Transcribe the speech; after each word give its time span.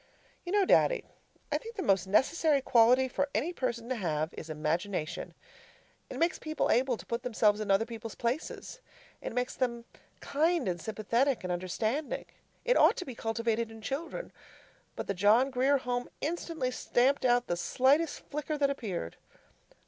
You 0.47 0.51
know, 0.51 0.65
Daddy, 0.65 1.03
I 1.51 1.59
think 1.59 1.75
that 1.75 1.83
the 1.83 1.87
most 1.87 2.07
necessary 2.07 2.59
quality 2.59 3.07
for 3.07 3.29
any 3.35 3.53
person 3.53 3.87
to 3.89 3.95
have 3.97 4.33
is 4.33 4.49
imagination. 4.49 5.35
It 6.09 6.17
makes 6.17 6.39
people 6.39 6.71
able 6.71 6.97
to 6.97 7.05
put 7.05 7.21
themselves 7.21 7.59
in 7.59 7.69
other 7.69 7.85
people's 7.85 8.15
places. 8.15 8.79
It 9.21 9.31
makes 9.31 9.53
them 9.55 9.85
kind 10.19 10.67
and 10.67 10.81
sympathetic 10.81 11.43
and 11.43 11.53
understanding. 11.53 12.25
It 12.65 12.77
ought 12.77 12.97
to 12.97 13.05
be 13.05 13.13
cultivated 13.13 13.69
in 13.69 13.79
children. 13.83 14.31
But 14.95 15.05
the 15.05 15.13
John 15.13 15.51
Grier 15.51 15.77
Home 15.77 16.09
instantly 16.19 16.71
stamped 16.71 17.23
out 17.23 17.45
the 17.45 17.55
slightest 17.55 18.21
flicker 18.27 18.57
that 18.57 18.71
appeared. 18.71 19.17